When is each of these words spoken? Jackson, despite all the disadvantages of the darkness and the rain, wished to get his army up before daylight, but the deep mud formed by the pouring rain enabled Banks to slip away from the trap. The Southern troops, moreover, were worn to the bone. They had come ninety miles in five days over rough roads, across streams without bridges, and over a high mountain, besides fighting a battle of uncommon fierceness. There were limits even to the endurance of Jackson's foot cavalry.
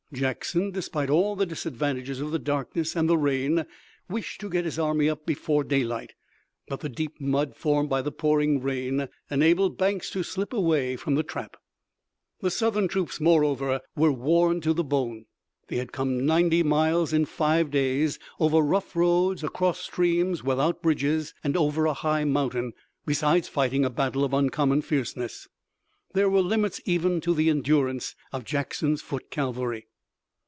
Jackson, 0.13 0.71
despite 0.71 1.09
all 1.09 1.37
the 1.37 1.45
disadvantages 1.45 2.19
of 2.19 2.31
the 2.31 2.37
darkness 2.37 2.97
and 2.97 3.07
the 3.07 3.17
rain, 3.17 3.65
wished 4.09 4.41
to 4.41 4.49
get 4.49 4.65
his 4.65 4.77
army 4.77 5.09
up 5.09 5.25
before 5.25 5.63
daylight, 5.63 6.15
but 6.67 6.81
the 6.81 6.89
deep 6.89 7.13
mud 7.21 7.55
formed 7.55 7.87
by 7.87 8.01
the 8.01 8.11
pouring 8.11 8.61
rain 8.61 9.07
enabled 9.31 9.77
Banks 9.77 10.09
to 10.09 10.21
slip 10.21 10.51
away 10.51 10.97
from 10.97 11.15
the 11.15 11.23
trap. 11.23 11.55
The 12.41 12.51
Southern 12.51 12.89
troops, 12.89 13.21
moreover, 13.21 13.79
were 13.95 14.11
worn 14.11 14.59
to 14.59 14.73
the 14.73 14.83
bone. 14.83 15.27
They 15.69 15.77
had 15.77 15.93
come 15.93 16.25
ninety 16.25 16.61
miles 16.61 17.13
in 17.13 17.23
five 17.23 17.71
days 17.71 18.19
over 18.37 18.59
rough 18.59 18.97
roads, 18.97 19.45
across 19.45 19.79
streams 19.79 20.43
without 20.43 20.81
bridges, 20.83 21.33
and 21.41 21.55
over 21.55 21.85
a 21.85 21.93
high 21.93 22.25
mountain, 22.25 22.73
besides 23.05 23.47
fighting 23.47 23.85
a 23.85 23.89
battle 23.89 24.25
of 24.25 24.33
uncommon 24.33 24.81
fierceness. 24.81 25.47
There 26.13 26.29
were 26.29 26.41
limits 26.41 26.81
even 26.83 27.21
to 27.21 27.33
the 27.33 27.49
endurance 27.49 28.13
of 28.33 28.43
Jackson's 28.43 29.01
foot 29.01 29.29
cavalry. 29.31 29.87